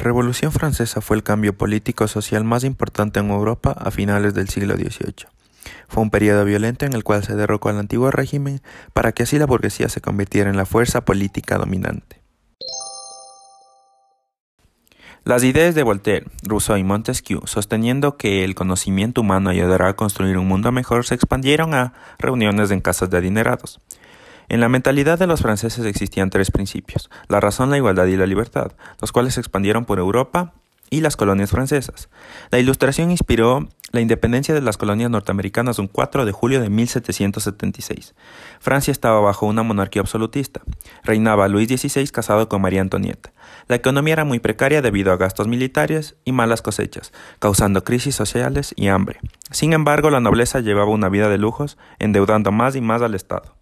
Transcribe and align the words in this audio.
Revolución 0.00 0.50
Francesa 0.50 1.02
fue 1.02 1.18
el 1.18 1.22
cambio 1.22 1.52
político-social 1.52 2.42
más 2.42 2.64
importante 2.64 3.20
en 3.20 3.30
Europa 3.30 3.72
a 3.78 3.90
finales 3.90 4.32
del 4.32 4.48
siglo 4.48 4.74
XVIII. 4.74 5.26
Fue 5.88 6.02
un 6.02 6.08
periodo 6.08 6.46
violento 6.46 6.86
en 6.86 6.94
el 6.94 7.04
cual 7.04 7.22
se 7.22 7.36
derrocó 7.36 7.68
al 7.68 7.78
antiguo 7.78 8.10
régimen 8.10 8.62
para 8.94 9.12
que 9.12 9.24
así 9.24 9.38
la 9.38 9.44
burguesía 9.44 9.90
se 9.90 10.00
convirtiera 10.00 10.48
en 10.48 10.56
la 10.56 10.64
fuerza 10.64 11.04
política 11.04 11.58
dominante. 11.58 12.22
Las 15.22 15.44
ideas 15.44 15.74
de 15.74 15.82
Voltaire, 15.82 16.26
Rousseau 16.44 16.78
y 16.78 16.82
Montesquieu, 16.82 17.42
sosteniendo 17.44 18.16
que 18.16 18.42
el 18.42 18.54
conocimiento 18.54 19.20
humano 19.20 19.50
ayudará 19.50 19.90
a 19.90 19.96
construir 19.96 20.38
un 20.38 20.48
mundo 20.48 20.72
mejor, 20.72 21.04
se 21.04 21.14
expandieron 21.14 21.74
a 21.74 21.92
reuniones 22.18 22.70
en 22.70 22.80
casas 22.80 23.10
de 23.10 23.18
adinerados. 23.18 23.80
En 24.50 24.58
la 24.58 24.68
mentalidad 24.68 25.16
de 25.16 25.28
los 25.28 25.42
franceses 25.42 25.84
existían 25.84 26.28
tres 26.28 26.50
principios, 26.50 27.08
la 27.28 27.38
razón, 27.38 27.70
la 27.70 27.76
igualdad 27.76 28.06
y 28.06 28.16
la 28.16 28.26
libertad, 28.26 28.72
los 29.00 29.12
cuales 29.12 29.34
se 29.34 29.40
expandieron 29.40 29.84
por 29.84 30.00
Europa 30.00 30.54
y 30.90 31.02
las 31.02 31.16
colonias 31.16 31.52
francesas. 31.52 32.08
La 32.50 32.58
ilustración 32.58 33.12
inspiró 33.12 33.68
la 33.92 34.00
independencia 34.00 34.52
de 34.52 34.60
las 34.60 34.76
colonias 34.76 35.08
norteamericanas 35.08 35.78
un 35.78 35.86
4 35.86 36.24
de 36.24 36.32
julio 36.32 36.60
de 36.60 36.68
1776. 36.68 38.16
Francia 38.58 38.90
estaba 38.90 39.20
bajo 39.20 39.46
una 39.46 39.62
monarquía 39.62 40.02
absolutista. 40.02 40.62
Reinaba 41.04 41.46
Luis 41.46 41.68
XVI 41.68 42.08
casado 42.08 42.48
con 42.48 42.60
María 42.60 42.80
Antonieta. 42.80 43.32
La 43.68 43.76
economía 43.76 44.14
era 44.14 44.24
muy 44.24 44.40
precaria 44.40 44.82
debido 44.82 45.12
a 45.12 45.16
gastos 45.16 45.46
militares 45.46 46.16
y 46.24 46.32
malas 46.32 46.60
cosechas, 46.60 47.12
causando 47.38 47.84
crisis 47.84 48.16
sociales 48.16 48.74
y 48.76 48.88
hambre. 48.88 49.20
Sin 49.52 49.74
embargo, 49.74 50.10
la 50.10 50.18
nobleza 50.18 50.58
llevaba 50.58 50.90
una 50.90 51.08
vida 51.08 51.28
de 51.28 51.38
lujos, 51.38 51.78
endeudando 52.00 52.50
más 52.50 52.74
y 52.74 52.80
más 52.80 53.00
al 53.00 53.14
Estado. 53.14 53.59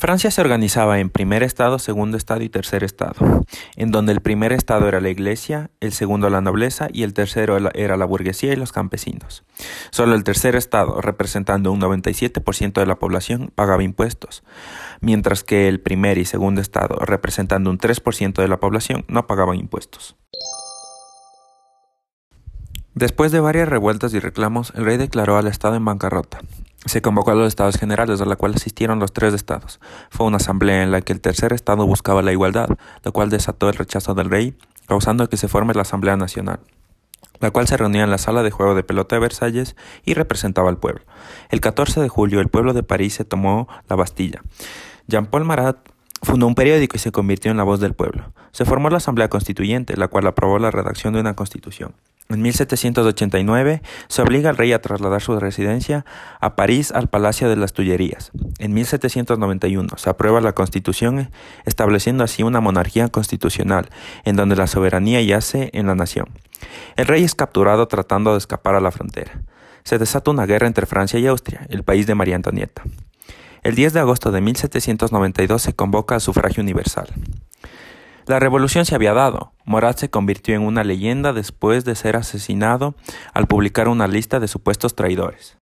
Francia 0.00 0.30
se 0.30 0.40
organizaba 0.40 0.98
en 0.98 1.10
primer 1.10 1.42
estado, 1.42 1.78
segundo 1.78 2.16
estado 2.16 2.42
y 2.42 2.48
tercer 2.48 2.84
estado, 2.84 3.44
en 3.76 3.90
donde 3.90 4.12
el 4.12 4.22
primer 4.22 4.50
estado 4.50 4.88
era 4.88 4.98
la 5.02 5.10
iglesia, 5.10 5.72
el 5.80 5.92
segundo 5.92 6.30
la 6.30 6.40
nobleza 6.40 6.88
y 6.90 7.02
el 7.02 7.12
tercero 7.12 7.58
era 7.74 7.98
la 7.98 8.06
burguesía 8.06 8.54
y 8.54 8.56
los 8.56 8.72
campesinos. 8.72 9.44
Solo 9.90 10.14
el 10.14 10.24
tercer 10.24 10.56
estado, 10.56 11.02
representando 11.02 11.70
un 11.70 11.82
97% 11.82 12.80
de 12.80 12.86
la 12.86 12.98
población, 12.98 13.52
pagaba 13.54 13.82
impuestos, 13.82 14.42
mientras 15.02 15.44
que 15.44 15.68
el 15.68 15.80
primer 15.80 16.16
y 16.16 16.24
segundo 16.24 16.62
estado, 16.62 16.96
representando 17.00 17.68
un 17.68 17.76
3% 17.76 18.40
de 18.40 18.48
la 18.48 18.58
población, 18.58 19.04
no 19.06 19.26
pagaban 19.26 19.58
impuestos. 19.58 20.16
Después 22.94 23.32
de 23.32 23.40
varias 23.40 23.68
revueltas 23.68 24.14
y 24.14 24.18
reclamos, 24.18 24.72
el 24.74 24.86
rey 24.86 24.96
declaró 24.96 25.36
al 25.36 25.46
Estado 25.46 25.76
en 25.76 25.84
bancarrota. 25.84 26.40
Se 26.86 27.02
convocó 27.02 27.32
a 27.32 27.34
los 27.34 27.48
estados 27.48 27.76
generales, 27.76 28.20
a 28.20 28.24
la 28.24 28.36
cual 28.36 28.54
asistieron 28.54 28.98
los 28.98 29.12
tres 29.12 29.34
estados. 29.34 29.80
Fue 30.10 30.26
una 30.26 30.38
asamblea 30.38 30.82
en 30.82 30.90
la 30.90 31.02
que 31.02 31.12
el 31.12 31.20
tercer 31.20 31.52
estado 31.52 31.86
buscaba 31.86 32.22
la 32.22 32.32
igualdad, 32.32 32.68
lo 33.04 33.12
cual 33.12 33.28
desató 33.28 33.68
el 33.68 33.74
rechazo 33.74 34.14
del 34.14 34.30
rey, 34.30 34.56
causando 34.86 35.28
que 35.28 35.36
se 35.36 35.48
forme 35.48 35.74
la 35.74 35.82
Asamblea 35.82 36.16
Nacional, 36.16 36.60
la 37.38 37.50
cual 37.50 37.68
se 37.68 37.76
reunía 37.76 38.04
en 38.04 38.10
la 38.10 38.18
sala 38.18 38.42
de 38.42 38.50
juego 38.50 38.74
de 38.74 38.82
pelota 38.82 39.16
de 39.16 39.20
Versalles 39.20 39.76
y 40.04 40.14
representaba 40.14 40.68
al 40.68 40.78
pueblo. 40.78 41.02
El 41.50 41.60
14 41.60 42.00
de 42.00 42.08
julio, 42.08 42.40
el 42.40 42.48
pueblo 42.48 42.72
de 42.72 42.82
París 42.82 43.14
se 43.14 43.24
tomó 43.24 43.68
la 43.88 43.96
Bastilla. 43.96 44.42
Jean-Paul 45.06 45.44
Marat 45.44 45.90
Fundó 46.22 46.46
un 46.46 46.54
periódico 46.54 46.96
y 46.96 47.00
se 47.00 47.12
convirtió 47.12 47.50
en 47.50 47.56
la 47.56 47.62
voz 47.62 47.80
del 47.80 47.94
pueblo. 47.94 48.32
Se 48.52 48.66
formó 48.66 48.90
la 48.90 48.98
Asamblea 48.98 49.28
Constituyente, 49.28 49.96
la 49.96 50.08
cual 50.08 50.26
aprobó 50.26 50.58
la 50.58 50.70
redacción 50.70 51.14
de 51.14 51.20
una 51.20 51.34
constitución. 51.34 51.94
En 52.30 52.42
1789 52.42 53.82
se 54.06 54.22
obliga 54.22 54.50
al 54.50 54.56
rey 54.56 54.72
a 54.72 54.80
trasladar 54.80 55.20
su 55.20 55.38
residencia 55.40 56.06
a 56.40 56.54
París 56.54 56.92
al 56.92 57.08
Palacio 57.08 57.48
de 57.48 57.56
las 57.56 57.72
Tullerías. 57.72 58.30
En 58.60 58.72
1791 58.72 59.88
se 59.96 60.10
aprueba 60.10 60.40
la 60.40 60.52
Constitución 60.52 61.28
estableciendo 61.64 62.22
así 62.22 62.44
una 62.44 62.60
monarquía 62.60 63.08
constitucional 63.08 63.90
en 64.24 64.36
donde 64.36 64.54
la 64.54 64.68
soberanía 64.68 65.20
yace 65.22 65.70
en 65.72 65.88
la 65.88 65.96
nación. 65.96 66.28
El 66.94 67.06
rey 67.06 67.24
es 67.24 67.34
capturado 67.34 67.88
tratando 67.88 68.30
de 68.32 68.38
escapar 68.38 68.76
a 68.76 68.80
la 68.80 68.92
frontera. 68.92 69.42
Se 69.82 69.98
desata 69.98 70.30
una 70.30 70.46
guerra 70.46 70.68
entre 70.68 70.86
Francia 70.86 71.18
y 71.18 71.26
Austria, 71.26 71.66
el 71.68 71.82
país 71.82 72.06
de 72.06 72.14
María 72.14 72.36
Antonieta. 72.36 72.84
El 73.64 73.74
10 73.74 73.92
de 73.92 74.00
agosto 74.00 74.30
de 74.30 74.40
1792 74.40 75.60
se 75.60 75.72
convoca 75.72 76.14
a 76.14 76.20
sufragio 76.20 76.62
universal. 76.62 77.08
La 78.30 78.38
revolución 78.38 78.86
se 78.86 78.94
había 78.94 79.12
dado. 79.12 79.54
Morat 79.64 79.98
se 79.98 80.08
convirtió 80.08 80.54
en 80.54 80.62
una 80.62 80.84
leyenda 80.84 81.32
después 81.32 81.84
de 81.84 81.96
ser 81.96 82.14
asesinado 82.14 82.94
al 83.34 83.48
publicar 83.48 83.88
una 83.88 84.06
lista 84.06 84.38
de 84.38 84.46
supuestos 84.46 84.94
traidores. 84.94 85.58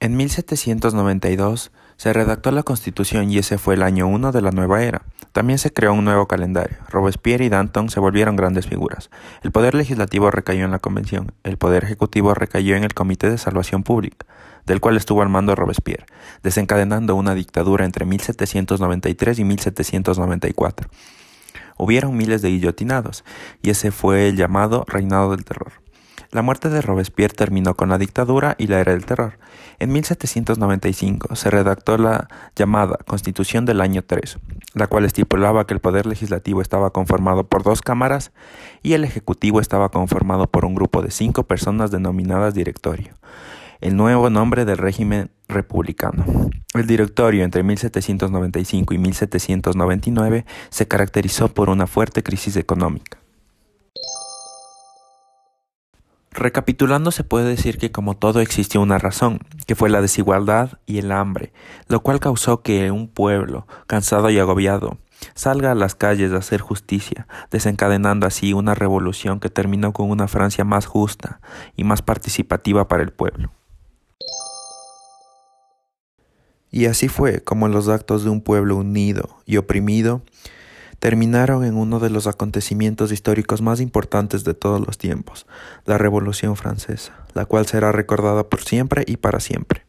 En 0.00 0.16
1792 0.16 1.72
se 1.98 2.12
redactó 2.14 2.52
la 2.52 2.62
Constitución 2.62 3.30
y 3.30 3.36
ese 3.36 3.58
fue 3.58 3.74
el 3.74 3.82
año 3.82 4.06
1 4.06 4.32
de 4.32 4.40
la 4.40 4.50
nueva 4.50 4.82
era. 4.82 5.02
También 5.32 5.58
se 5.58 5.72
creó 5.72 5.92
un 5.92 6.06
nuevo 6.06 6.26
calendario. 6.26 6.78
Robespierre 6.88 7.44
y 7.44 7.48
Danton 7.50 7.90
se 7.90 8.00
volvieron 8.00 8.36
grandes 8.36 8.66
figuras. 8.66 9.10
El 9.42 9.52
poder 9.52 9.74
legislativo 9.74 10.30
recayó 10.30 10.64
en 10.64 10.70
la 10.70 10.78
Convención. 10.78 11.32
El 11.42 11.58
poder 11.58 11.84
ejecutivo 11.84 12.32
recayó 12.32 12.76
en 12.76 12.84
el 12.84 12.94
Comité 12.94 13.28
de 13.28 13.36
Salvación 13.36 13.82
Pública, 13.82 14.26
del 14.66 14.80
cual 14.80 14.96
estuvo 14.96 15.22
al 15.22 15.28
mando 15.28 15.54
Robespierre, 15.54 16.06
desencadenando 16.42 17.14
una 17.14 17.34
dictadura 17.34 17.84
entre 17.84 18.04
1793 18.04 19.38
y 19.38 19.44
1794. 19.44 20.88
Hubieron 21.76 22.16
miles 22.16 22.42
de 22.42 22.50
guillotinados, 22.50 23.24
y 23.62 23.70
ese 23.70 23.90
fue 23.90 24.28
el 24.28 24.36
llamado 24.36 24.84
Reinado 24.86 25.30
del 25.32 25.44
Terror. 25.44 25.84
La 26.34 26.42
muerte 26.42 26.68
de 26.68 26.82
Robespierre 26.82 27.32
terminó 27.32 27.76
con 27.76 27.88
la 27.88 27.96
dictadura 27.96 28.56
y 28.58 28.66
la 28.66 28.80
era 28.80 28.90
del 28.90 29.06
terror. 29.06 29.38
En 29.78 29.92
1795 29.92 31.36
se 31.36 31.48
redactó 31.48 31.96
la 31.96 32.26
llamada 32.56 32.98
Constitución 33.06 33.64
del 33.66 33.80
Año 33.80 34.02
3, 34.02 34.38
la 34.74 34.88
cual 34.88 35.04
estipulaba 35.04 35.64
que 35.64 35.74
el 35.74 35.80
poder 35.80 36.06
legislativo 36.06 36.60
estaba 36.60 36.90
conformado 36.90 37.44
por 37.44 37.62
dos 37.62 37.82
cámaras 37.82 38.32
y 38.82 38.94
el 38.94 39.04
ejecutivo 39.04 39.60
estaba 39.60 39.90
conformado 39.90 40.48
por 40.48 40.64
un 40.64 40.74
grupo 40.74 41.02
de 41.02 41.12
cinco 41.12 41.44
personas 41.44 41.92
denominadas 41.92 42.52
directorio, 42.52 43.14
el 43.84 43.96
nuevo 43.98 44.30
nombre 44.30 44.64
del 44.64 44.78
régimen 44.78 45.30
republicano. 45.46 46.24
El 46.72 46.86
directorio 46.86 47.44
entre 47.44 47.62
1795 47.62 48.94
y 48.94 48.98
1799 48.98 50.46
se 50.70 50.88
caracterizó 50.88 51.48
por 51.48 51.68
una 51.68 51.86
fuerte 51.86 52.22
crisis 52.22 52.56
económica. 52.56 53.18
Recapitulando 56.30 57.10
se 57.10 57.24
puede 57.24 57.44
decir 57.44 57.76
que 57.76 57.92
como 57.92 58.16
todo 58.16 58.40
existió 58.40 58.80
una 58.80 58.96
razón, 58.96 59.40
que 59.66 59.74
fue 59.74 59.90
la 59.90 60.00
desigualdad 60.00 60.78
y 60.86 60.96
el 60.96 61.12
hambre, 61.12 61.52
lo 61.86 62.00
cual 62.00 62.20
causó 62.20 62.62
que 62.62 62.90
un 62.90 63.06
pueblo, 63.06 63.66
cansado 63.86 64.30
y 64.30 64.38
agobiado, 64.38 64.96
salga 65.34 65.72
a 65.72 65.74
las 65.74 65.94
calles 65.94 66.32
a 66.32 66.38
hacer 66.38 66.62
justicia, 66.62 67.26
desencadenando 67.50 68.26
así 68.26 68.54
una 68.54 68.74
revolución 68.74 69.40
que 69.40 69.50
terminó 69.50 69.92
con 69.92 70.08
una 70.10 70.26
Francia 70.26 70.64
más 70.64 70.86
justa 70.86 71.40
y 71.76 71.84
más 71.84 72.00
participativa 72.00 72.88
para 72.88 73.02
el 73.02 73.12
pueblo. 73.12 73.50
Y 76.74 76.86
así 76.86 77.06
fue 77.06 77.40
como 77.40 77.68
los 77.68 77.86
actos 77.86 78.24
de 78.24 78.30
un 78.30 78.40
pueblo 78.40 78.74
unido 78.74 79.38
y 79.46 79.58
oprimido 79.58 80.22
terminaron 80.98 81.64
en 81.64 81.76
uno 81.76 82.00
de 82.00 82.10
los 82.10 82.26
acontecimientos 82.26 83.12
históricos 83.12 83.62
más 83.62 83.80
importantes 83.80 84.42
de 84.42 84.54
todos 84.54 84.84
los 84.84 84.98
tiempos, 84.98 85.46
la 85.86 85.98
Revolución 85.98 86.56
Francesa, 86.56 87.12
la 87.32 87.44
cual 87.44 87.66
será 87.66 87.92
recordada 87.92 88.48
por 88.48 88.60
siempre 88.60 89.04
y 89.06 89.18
para 89.18 89.38
siempre. 89.38 89.83